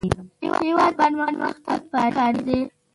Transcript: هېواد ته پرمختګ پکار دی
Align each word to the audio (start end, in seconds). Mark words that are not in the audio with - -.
هېواد 0.65 0.93
ته 0.97 0.97
پرمختګ 1.25 1.79
پکار 1.91 2.33
دی 2.45 2.59